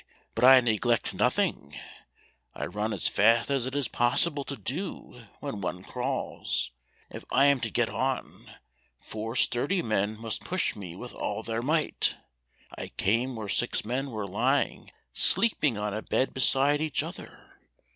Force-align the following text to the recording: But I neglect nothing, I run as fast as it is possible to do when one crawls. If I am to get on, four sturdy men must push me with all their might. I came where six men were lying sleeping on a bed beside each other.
But 0.33 0.43
I 0.45 0.61
neglect 0.61 1.13
nothing, 1.13 1.75
I 2.55 2.65
run 2.65 2.91
as 2.91 3.07
fast 3.07 3.51
as 3.51 3.67
it 3.67 3.75
is 3.75 3.87
possible 3.87 4.43
to 4.45 4.55
do 4.57 5.27
when 5.41 5.61
one 5.61 5.83
crawls. 5.83 6.71
If 7.11 7.23
I 7.29 7.45
am 7.45 7.59
to 7.59 7.69
get 7.69 7.87
on, 7.87 8.51
four 8.99 9.35
sturdy 9.35 9.83
men 9.83 10.17
must 10.17 10.43
push 10.43 10.75
me 10.75 10.95
with 10.95 11.13
all 11.13 11.43
their 11.43 11.61
might. 11.61 12.17
I 12.75 12.87
came 12.87 13.35
where 13.35 13.47
six 13.47 13.85
men 13.85 14.09
were 14.09 14.25
lying 14.25 14.89
sleeping 15.13 15.77
on 15.77 15.93
a 15.93 16.01
bed 16.01 16.33
beside 16.33 16.81
each 16.81 17.03
other. 17.03 17.59